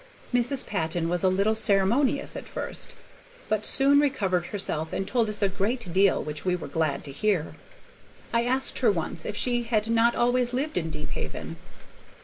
[0.33, 0.65] Mrs.
[0.65, 2.95] Patton was a little ceremonious at first,
[3.47, 7.11] but soon recovered herself and told us a great deal which we were glad to
[7.11, 7.53] hear.
[8.33, 11.55] I asked her once if she had not always lived at Deephaven.